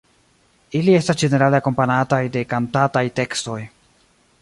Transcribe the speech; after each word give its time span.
Ili 0.79 0.95
estas 0.99 1.19
ĝenerale 1.25 1.59
akompanataj 1.59 2.21
de 2.37 2.45
kantataj 2.55 3.05
tekstoj. 3.21 3.63